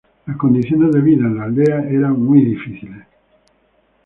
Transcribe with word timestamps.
Las 0.25 0.35
condiciones 0.35 0.91
de 0.93 0.99
vida 0.99 1.25
en 1.27 1.35
la 1.37 1.43
aldea 1.43 1.81
eran 1.87 2.19
muy 2.19 2.43
difíciles. 2.43 3.05